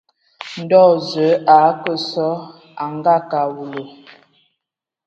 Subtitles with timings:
[0.61, 2.27] Ndo Zəə a akə sɔ
[2.83, 3.83] a a ngakǝ a awulu.